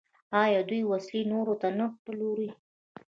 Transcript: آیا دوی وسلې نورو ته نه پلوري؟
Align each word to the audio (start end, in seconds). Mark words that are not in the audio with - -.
آیا 0.43 0.61
دوی 0.69 0.81
وسلې 0.85 1.21
نورو 1.31 1.53
ته 1.61 1.67
نه 1.79 1.85
پلوري؟ 2.03 2.49